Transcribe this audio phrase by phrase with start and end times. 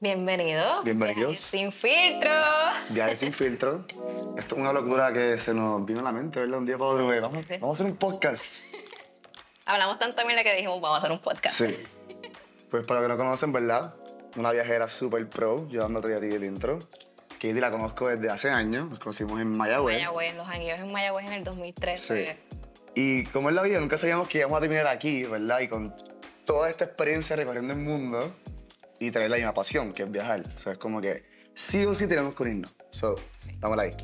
[0.00, 0.82] Bienvenido.
[0.84, 1.40] Bienvenidos.
[1.40, 2.30] Sin filtro.
[2.90, 3.84] Viajes sin filtro.
[4.38, 6.58] Esto es una locura que se nos vino a la mente, ¿verdad?
[6.60, 7.08] Un día para otro.
[7.20, 7.54] Vamos, Sí.
[7.60, 8.44] vamos a hacer un podcast.
[9.66, 11.56] Hablamos tanto mierda que dijimos, vamos a hacer un podcast.
[11.56, 11.76] Sí.
[12.70, 13.92] Pues para los que no conocen, ¿verdad?
[14.36, 16.78] Una viajera super pro, yo dándote a ti el intro.
[17.32, 19.96] Katie la conozco desde hace años, nos conocimos en Mayagüez.
[19.96, 22.38] Mayagüez, los años en Mayagüez en el 2013.
[22.38, 22.58] Sí.
[22.94, 25.58] Y como es la vida, nunca sabíamos que íbamos a terminar aquí, ¿verdad?
[25.58, 25.92] Y con
[26.44, 28.32] toda esta experiencia recorriendo el mundo
[29.00, 30.42] y tener la misma pasión, que es viajar.
[30.54, 31.24] O sea, es como que
[31.54, 32.74] sí o sí tenemos que unirnos.
[32.90, 33.16] So,
[33.60, 33.94] dámosla ahí.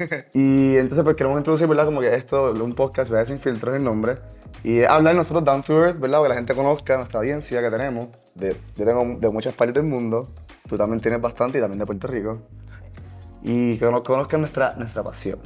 [0.34, 1.84] y entonces pues queremos introducir, ¿verdad?
[1.84, 4.16] Como que esto, un podcast, Viajes sin filtros es el nombre.
[4.62, 6.22] Y hablar nosotros down to earth, ¿verdad?
[6.22, 8.08] Que la gente conozca nuestra audiencia que tenemos.
[8.34, 10.28] De, yo tengo de muchas partes del mundo.
[10.68, 12.42] Tú también tienes bastante y también de Puerto Rico.
[13.42, 15.38] Y que nos conozcan nuestra, nuestra pasión.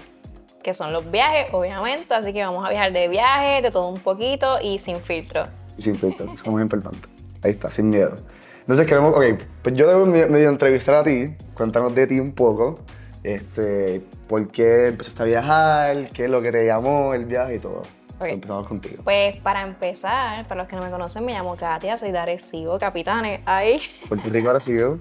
[0.62, 2.12] Que son los viajes, obviamente.
[2.12, 5.44] Así que vamos a viajar de viaje, de todo un poquito y sin filtro.
[5.78, 7.08] Y sin filtro, eso es muy importante.
[7.42, 8.18] Ahí está, sin miedo.
[8.64, 12.80] Entonces queremos, ok, pues yo debo medio, entrevistar a ti, cuéntanos de ti un poco,
[13.22, 17.58] este, por qué empezaste a viajar, qué es lo que te llamó el viaje y
[17.58, 17.82] todo.
[18.18, 18.26] Ok.
[18.26, 19.02] Empezamos contigo.
[19.04, 22.78] Pues para empezar, para los que no me conocen, me llamo Katia, soy de Arecibo,
[22.78, 23.40] capitanes.
[23.44, 23.82] Ahí.
[24.08, 24.98] Puerto Rico ahora siguió.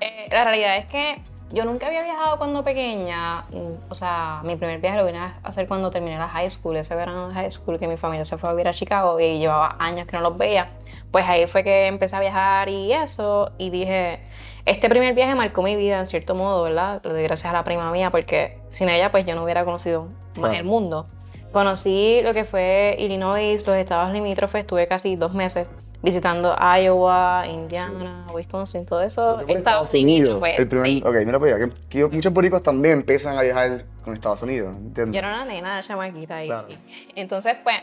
[0.00, 1.20] Eh, la realidad es que
[1.50, 3.44] yo nunca había viajado cuando pequeña.
[3.88, 6.94] O sea, mi primer viaje lo vine a hacer cuando terminé la high school, ese
[6.94, 9.76] verano de high school, que mi familia se fue a vivir a Chicago y llevaba
[9.78, 10.68] años que no los veía.
[11.10, 13.52] Pues ahí fue que empecé a viajar y eso.
[13.56, 14.20] Y dije,
[14.66, 17.00] este primer viaje marcó mi vida en cierto modo, ¿verdad?
[17.02, 20.08] Lo doy gracias a la prima mía porque sin ella pues yo no hubiera conocido
[20.36, 21.06] más el mundo.
[21.52, 25.66] Conocí lo que fue Illinois, los estados limítrofes, estuve casi dos meses
[26.02, 29.40] visitando Iowa, Indiana, Wisconsin, todo eso.
[29.46, 30.38] Estados Unidos.
[30.38, 31.02] Pues, El primer, sí.
[31.04, 34.76] Ok, mira pues allá, que, que muchos boricos también empiezan a viajar con Estados Unidos,
[34.76, 35.14] ¿entiendes?
[35.14, 36.46] Yo era una nena chamaquita ahí.
[36.48, 36.68] Claro.
[37.14, 37.76] Entonces, pues,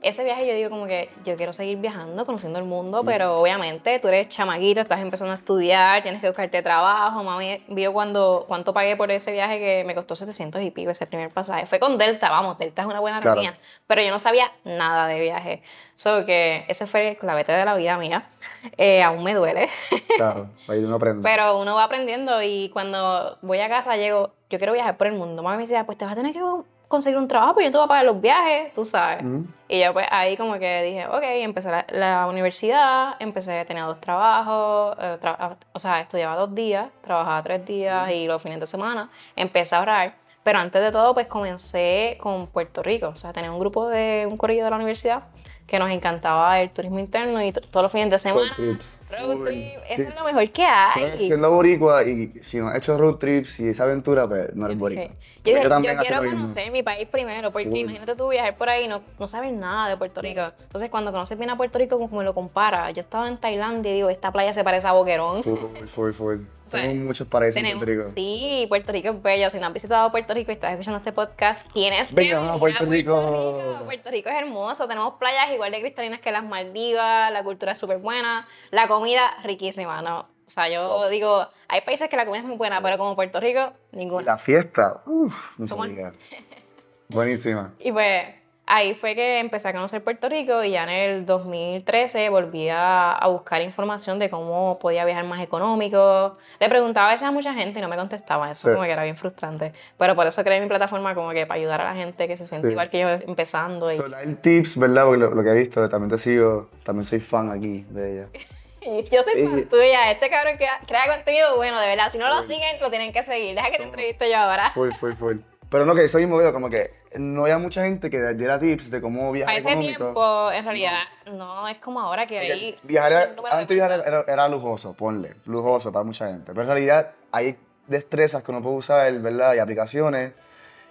[0.00, 3.98] ese viaje yo digo como que yo quiero seguir viajando, conociendo el mundo, pero obviamente
[3.98, 7.24] tú eres chamaquita, estás empezando a estudiar, tienes que buscarte trabajo.
[7.24, 11.06] Mami vio cuando, cuánto pagué por ese viaje que me costó 700 y pico ese
[11.06, 11.66] primer pasaje.
[11.66, 13.42] Fue con Delta, vamos, Delta es una buena Claro.
[13.86, 15.62] pero yo no sabía nada de viaje.
[15.96, 18.28] So que ese fue el clavete de la vida mía.
[18.76, 19.68] Eh, aún me duele.
[20.16, 21.22] Claro, ahí uno aprende.
[21.22, 25.14] Pero uno va aprendiendo y cuando voy a casa llego, yo quiero viajar por el
[25.14, 25.42] mundo.
[25.42, 26.40] Mami me decía, pues te vas a tener que
[26.88, 29.22] conseguir un trabajo, pues yo te voy a pagar los viajes, tú sabes.
[29.22, 29.44] Mm.
[29.68, 34.00] Y yo pues ahí como que dije, ok, empecé la, la universidad, empecé, tenía dos
[34.00, 38.66] trabajos, eh, tra- o sea, estudiaba dos días, trabajaba tres días y los fines de
[38.66, 40.14] semana, empecé a ahorrar.
[40.42, 43.08] Pero antes de todo, pues comencé con Puerto Rico.
[43.08, 45.24] O sea, tenía un grupo de un corillo de la universidad
[45.68, 48.48] que nos encantaba el turismo interno y todos los fines de semana.
[48.56, 49.00] Road trips.
[49.10, 49.74] Road trip, sí.
[49.90, 51.02] eso es lo mejor que hay.
[51.02, 54.64] Pues, siendo boricua y si no has hecho road trips y esa aventura, pues no
[54.64, 55.08] eres boricua.
[55.44, 57.80] Yo, también quiero conocer mi país primero, porque Uy.
[57.80, 60.40] imagínate tú viajar por ahí y no, no sabes nada de Puerto Rico.
[60.62, 62.90] Entonces, cuando conoces bien a Puerto Rico, como me lo compara.
[62.90, 65.42] Yo estaba en Tailandia y digo, esta playa se parece a Boquerón.
[65.42, 66.38] Full, full.
[66.70, 68.14] Tenemos muchos paraísos en Tenemos, Puerto Rico.
[68.14, 69.50] sí, Puerto Rico es bello.
[69.50, 72.42] Si no has visitado Puerto Rico y estás escuchando este podcast, tienes que Vengan a
[72.42, 72.90] venir Puerto Rico.
[72.90, 73.84] Rico.
[73.84, 74.86] Puerto Rico es hermoso.
[74.86, 77.30] Tenemos playas igual de cristalinas que las Maldivas.
[77.32, 78.46] La cultura es súper buena.
[78.70, 80.20] La comida riquísima, ¿no?
[80.20, 83.38] O sea, yo digo, hay países que la comida es muy buena, pero como Puerto
[83.38, 84.24] Rico, ninguna.
[84.24, 86.14] la fiesta, uff, no se Somos- diga.
[87.08, 87.74] Buenísima.
[87.78, 88.34] Y pues
[88.68, 93.12] ahí fue que empecé a conocer Puerto Rico y ya en el 2013 volví a,
[93.12, 96.36] a buscar información de cómo podía viajar más económico.
[96.60, 98.74] Le preguntaba a veces a mucha gente y no me contestaban, eso Sí.
[98.74, 99.72] como que era bien frustrante.
[99.98, 102.46] Pero por eso creé mi plataforma como que para ayudar a la gente que se
[102.46, 102.72] siente Sí.
[102.72, 103.90] igual que yo empezando.
[103.92, 105.04] Y, So, dar tips, ¿verdad?
[105.06, 108.28] Porque lo, lo que he visto, también te sigo, también soy fan aquí de ella.
[109.10, 112.10] yo soy fan tuya, este cabrón que crea contenido bueno, de verdad.
[112.10, 113.54] Si no lo siguen, lo tienen que seguir.
[113.54, 114.70] Deja que te entreviste yo ahora.
[114.74, 115.36] Full, full, full.
[115.70, 119.00] Pero no, que mismo veo, como que no había mucha gente que diera tips de
[119.00, 119.98] cómo viajar Para ese económico.
[120.04, 120.98] tiempo, en realidad,
[121.32, 122.78] no es como ahora que hay...
[122.82, 126.46] Viajar era- antes viajar era, era lujoso, ponle, lujoso para mucha gente.
[126.52, 129.54] Pero en realidad hay destrezas que uno puede usar, ¿verdad?
[129.54, 130.32] Y aplicaciones.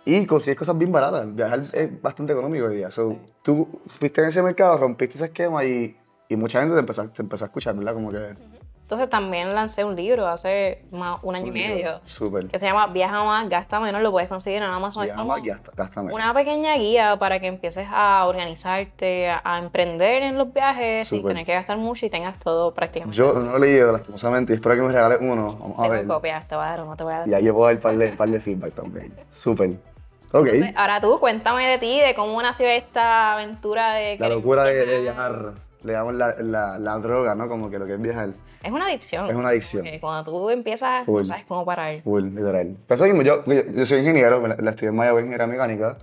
[0.06, 1.34] Y consigues cosas bien baratas.
[1.36, 2.90] Viajar es bastante económico hoy día.
[2.92, 5.98] So, Tú fuiste en ese mercado, rompiste ese esquema y,
[6.30, 7.94] y mucha gente te empezó, te empezó a escuchar, ¿verdad?
[7.94, 8.34] Como que...
[8.88, 12.48] Entonces también lancé un libro hace más un año y medio Súper.
[12.48, 15.04] que se llama Viaja más, gasta menos, lo puedes conseguir en Amazon.
[15.04, 16.16] Viaja más, gasta, gasta menos.
[16.16, 21.20] una pequeña guía para que empieces a organizarte, a, a emprender en los viajes sin
[21.20, 21.32] Súper.
[21.34, 23.18] tener que gastar mucho y tengas todo prácticamente.
[23.18, 25.58] Yo no lo he leído, lastimosamente, y espero que me regales uno.
[25.60, 26.08] Vamos a Tengo ver.
[26.08, 27.28] copias, te voy a dar o no te voy a dar.
[27.28, 29.14] Y ahí yo puedo dar par de, par de feedback también.
[29.30, 29.72] Súper.
[30.32, 30.48] Ok.
[30.48, 34.18] Entonces, ahora tú, cuéntame de ti, de cómo nació esta aventura de...
[34.18, 35.67] la locura de, de viajar.
[35.88, 37.48] Le damos la, la, la droga, ¿no?
[37.48, 38.30] Como que lo que es viajar.
[38.64, 39.28] Es una adicción.
[39.28, 39.84] Es una adicción.
[39.84, 41.20] Porque cuando tú empiezas, Full.
[41.20, 42.02] no sabes cómo parar.
[42.04, 42.76] Full, literal.
[42.88, 45.98] Pero mismo, yo, yo, yo soy ingeniero, la, la estudié en Mayagüez, ingeniería mecánica,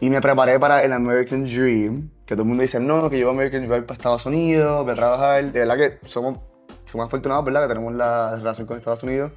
[0.00, 3.30] y me preparé para el American Dream, que todo el mundo dice, no, que yo
[3.30, 5.44] American Dream para Estados Unidos, voy a trabajar.
[5.52, 6.38] De verdad que somos
[6.86, 7.62] somos afortunados, ¿verdad?
[7.62, 9.32] Que tenemos la relación con Estados Unidos.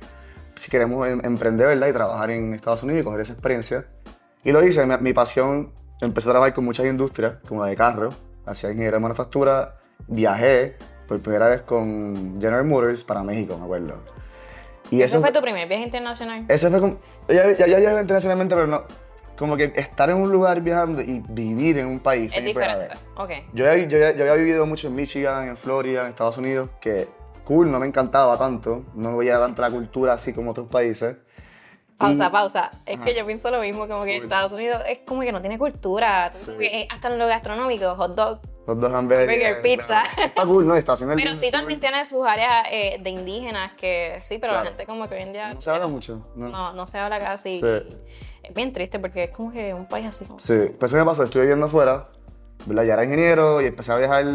[0.55, 1.87] Si queremos em- emprender, ¿verdad?
[1.87, 3.85] Y trabajar en Estados Unidos y coger esa experiencia.
[4.43, 7.75] Y lo hice, mi, mi pasión, empecé a trabajar con muchas industrias, como la de
[7.75, 8.11] carro,
[8.45, 9.77] hacía ingeniería de manufactura,
[10.07, 10.75] viajé
[11.07, 13.95] por primera vez con General Motors para México, me acuerdo.
[14.89, 16.45] Y ¿Ese eso fue tu primer viaje internacional?
[16.47, 16.97] ese fue como.
[17.29, 18.83] Ya, ya, ya internacionalmente, pero no.
[19.37, 22.31] Como que estar en un lugar viajando y vivir en un país.
[22.35, 22.89] Es diferente.
[22.89, 22.99] vez.
[23.15, 23.29] Ok.
[23.53, 27.07] Yo, ya- yo, yo había vivido mucho en Michigan, en Florida, en Estados Unidos, que
[27.45, 28.83] cool, no me encantaba tanto.
[28.93, 31.15] No veía tanto la cultura así como otros países.
[32.01, 32.71] Pausa, Y- pausa.
[32.85, 33.05] Es Ajá.
[33.05, 34.17] que yo pienso lo mismo, como que.
[34.17, 36.31] Estados Unidos es como que no tiene cultura.
[36.57, 38.39] Que hasta en lo gastronómico, hot dog.
[38.67, 39.27] Los dos hamburgues.
[39.27, 40.03] Hamburger, pizza.
[40.23, 40.75] Está cool, ¿no?
[40.75, 41.19] Estados Unidos.
[41.21, 44.65] Pero sí también tiene sus áreas eh, de indígenas que sí, pero Claro.
[44.65, 46.25] la gente como que hoy en día No se habla mucho.
[46.35, 46.49] No.
[46.49, 47.59] no, no se habla casi.
[47.59, 47.97] Sí.
[48.43, 50.39] Es bien triste porque es como que un país así como...
[50.39, 52.07] Sí, pues eso me pasó, estuve viviendo afuera,
[52.65, 52.83] ¿verdad?
[52.83, 54.25] Ya era ingeniero y empecé a viajar,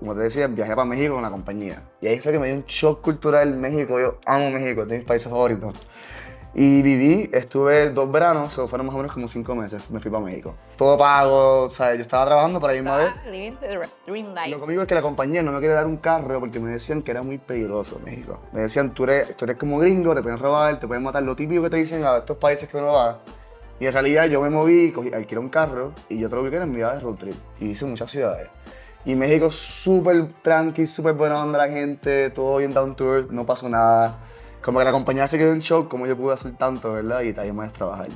[0.00, 1.82] como te decía, viajé para México con la compañía.
[2.00, 4.88] Y ahí fue que me dio un shock cultural en México, yo amo México, es
[4.88, 5.74] de mis países favoritos.
[6.58, 10.10] Y viví, estuve dos veranos, o fueron más o menos como cinco meses, me fui
[10.10, 10.54] para México.
[10.78, 11.98] Todo pago, ¿sabes?
[11.98, 13.12] Yo estaba trabajando para irme a ver.
[14.48, 17.02] Lo conmigo es que la compañía no me quería dar un carro porque me decían
[17.02, 18.40] que era muy peligroso México.
[18.52, 21.22] Me decían, tú eres, tú eres como gringo, te pueden robar, te pueden matar.
[21.24, 23.18] Lo típico que te dicen a estos países que uno va.
[23.78, 26.56] Y en realidad yo me moví, cogí, alquilé un carro y yo te lo ubiqué
[26.56, 27.36] en mi vida de road trip.
[27.60, 28.48] Y hice muchas ciudades.
[29.04, 33.44] Y México súper tranqui, súper buena onda la gente, todo bien down to earth, no
[33.44, 34.20] pasó nada.
[34.66, 37.20] Como que la compañía se quedó en shock, como yo pude hacer tanto, ¿verdad?
[37.20, 38.08] Y también a trabajar.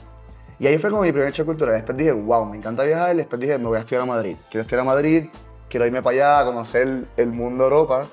[0.58, 1.76] Y ahí fue como mi primer shock cultural.
[1.76, 3.14] Después dije, wow, me encanta viajar.
[3.14, 4.36] Después dije, me voy a estudiar a Madrid.
[4.50, 5.28] Quiero estudiar a Madrid,
[5.68, 8.08] quiero irme para allá, conocer el mundo Europa.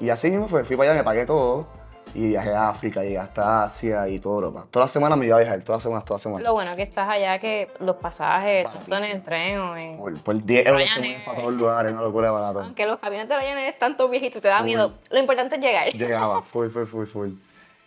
[0.00, 1.66] Y así mismo fue, fui para allá, me pagué todo.
[2.14, 4.66] Y viajé a África, llegué hasta Asia y toda Europa.
[4.70, 6.42] Todas las semanas me iba a viajar, todas las semanas, todas las semanas.
[6.42, 9.98] Lo bueno que estás allá que los pasajes, tanto en el tren o en...
[9.98, 12.60] Por, por 10 euros mueves para todos los lugares, una locura de barato.
[12.60, 14.64] Aunque los camiones de Ryanair es tanto viejito, te da Full.
[14.64, 14.94] miedo.
[15.10, 15.88] Lo importante es llegar.
[15.88, 17.30] Llegaba, full, full, full, full.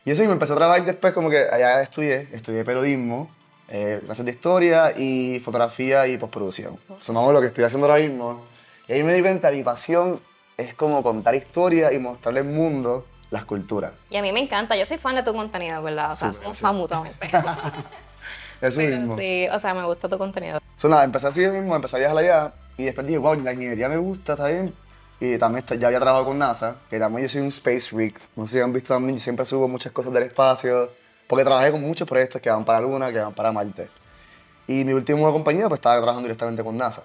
[0.08, 3.30] Y eso, y me empecé a trabajar después, como que allá estudié, estudié periodismo,
[3.68, 6.80] eh, clases de historia y fotografía y postproducción.
[6.98, 8.46] Es lo que estoy haciendo ahora mismo.
[8.88, 10.22] Y ahí me di cuenta, mi pasión
[10.56, 13.92] es como contar historias y mostrarle al mundo las culturas.
[14.10, 16.12] Y a mí me encanta, yo soy fan de tu contenido, ¿verdad?
[16.12, 16.62] O sea, Súper, somos sí.
[16.62, 17.28] fan mutuamente.
[18.62, 19.18] Eso Pero mismo.
[19.18, 20.62] sí, o sea, me gusta tu contenido.
[20.78, 23.90] So, nada, empecé así mismo, empecé a viajar allá y después dije, wow, la ingeniería
[23.90, 24.74] me gusta, está bien.
[25.20, 28.20] Y también ya había trabajado con NASA, que también yo soy un space freak.
[28.36, 30.92] No sé si han visto también, yo siempre subo muchas cosas del espacio,
[31.28, 33.90] porque trabajé con muchos proyectos que van para Luna, que van para Marte.
[34.68, 37.04] Y mi última compañía, pues estaba trabajando directamente con NASA.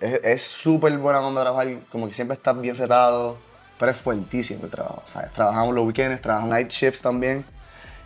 [0.00, 3.38] Es súper buena onda trabajar, como que siempre estás bien retado,
[3.78, 5.32] pero es fuertísimo el trabajo, ¿sabes?
[5.32, 7.44] Trabajamos los weekends, trabajamos night shifts también.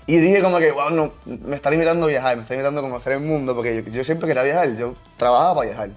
[0.07, 2.85] Y dije como que, wow, no, me está limitando a viajar, me está limitando a
[2.85, 5.91] conocer el mundo, porque yo, yo siempre quería viajar, yo trabajaba para viajar.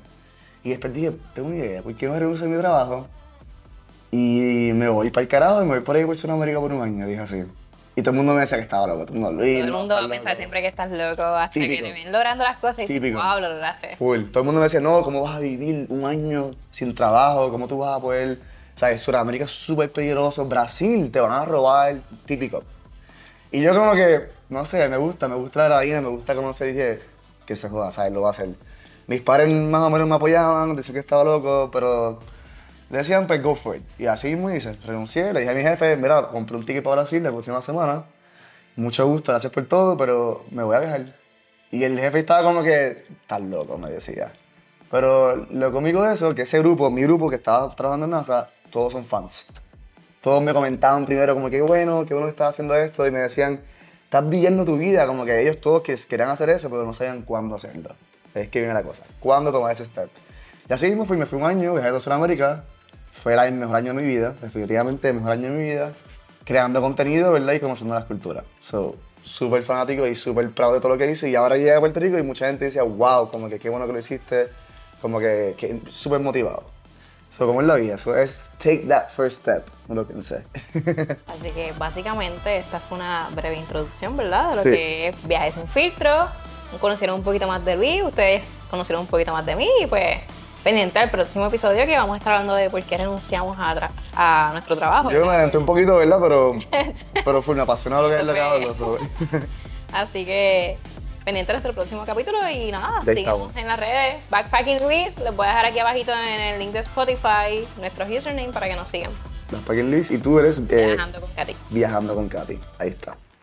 [0.63, 3.07] Y después dije, tengo una idea, ¿por qué no renuncio a mi trabajo?
[4.75, 7.07] Me voy para el carajo y me voy por ahí por Sudamérica por un año,
[7.07, 7.43] dije así.
[7.95, 9.71] Y todo el mundo me decía que estaba loco, todo el mundo, Luis, Todo el
[9.71, 10.35] mundo va a pensar loco".
[10.37, 11.87] siempre que estás loco hasta que Típico.
[11.87, 13.95] te ven logrando las cosas y dices, wow, lo lograste.
[13.95, 14.23] Full.
[14.31, 17.49] Todo el mundo me decía, no, ¿cómo vas a vivir un año sin trabajo?
[17.51, 18.39] ¿Cómo tú vas a poder...?
[18.75, 19.01] ¿Sabes?
[19.01, 20.45] Sudamérica es súper peligroso.
[20.45, 22.01] Brasil, te van a robar.
[22.25, 22.63] Típico.
[23.49, 26.67] Y yo como que, no sé, me gusta, me gusta la adrenalina, me gusta conocer
[26.67, 26.99] y dije,
[27.45, 28.11] que se joda, ¿sabes?
[28.11, 28.49] Lo va a hacer.
[29.07, 32.19] Mis padres más o menos me apoyaban, decían que estaba loco, pero
[32.89, 33.83] decían, pues go for it.
[33.97, 34.75] Y así mismo hice.
[34.85, 38.05] Renuncié, le dije a mi jefe, mira, compré un ticket para Brasil la próxima semana.
[38.75, 41.15] Mucho gusto, gracias por todo, pero me voy a viajar.
[41.71, 44.33] Y el jefe estaba como que, estás loco, me decía.
[44.91, 48.49] Pero lo cómico de eso, que ese grupo, mi grupo que estaba trabajando en NASA,
[48.71, 49.47] todos son fans.
[50.21, 53.61] Todos me comentaban primero como que bueno, que uno está haciendo esto y me decían,
[54.03, 57.23] estás viviendo tu vida, como que ellos todos que querían hacer eso, pero no sabían
[57.23, 57.95] cuándo hacerlo.
[58.33, 60.09] Es que viene la cosa, cuándo tomar ese step.
[60.69, 62.63] Y así mismo fui, me fui un año, viajé a Sudamérica,
[63.11, 65.93] fue el mejor año de mi vida, definitivamente el mejor año de mi vida,
[66.43, 67.53] creando contenido, ¿verdad?
[67.53, 68.43] Y conociendo las culturas.
[68.61, 71.29] So, súper fanático y súper proud de todo lo que hice.
[71.29, 73.85] Y ahora llegué a Puerto Rico y mucha gente decía, wow, como que qué bueno
[73.87, 74.49] que lo hiciste,
[75.01, 76.63] como que, que súper motivado.
[77.37, 80.45] So, como es la vida, so es take that first step, no lo pensé.
[81.27, 84.51] Así que básicamente esta fue una breve introducción, ¿verdad?
[84.51, 84.69] De lo Sí.
[84.69, 86.27] que es Viajes sin filtro.
[86.79, 90.17] Conocieron un poquito más de Luis, ustedes conocieron un poquito más de mí y pues
[90.65, 94.51] pendiente al próximo episodio que vamos a estar hablando de por qué renunciamos a, a
[94.51, 95.11] nuestro trabajo.
[95.11, 96.17] Yo me adelanté un poquito, ¿verdad?
[96.19, 96.53] Pero,
[97.23, 98.73] pero fue una apasionado lo que es lo que hago.
[98.73, 98.97] so.
[99.93, 100.79] Así que
[101.23, 103.55] pendiente de nuestro próximo capítulo y nada, estamos.
[103.55, 104.27] en las redes.
[104.31, 108.51] Backpacking Luis, les voy a dejar aquí abajito en el link de Spotify nuestros username
[108.51, 109.11] para que nos sigan.
[109.51, 111.55] Las Packing Liz y tú eres eh, Viajando con Katy.
[111.69, 112.59] viajando con Katy.
[112.79, 113.15] Ahí está.